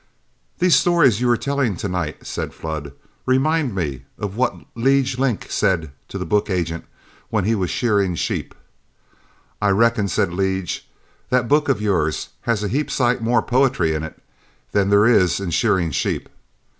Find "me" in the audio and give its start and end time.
3.75-4.05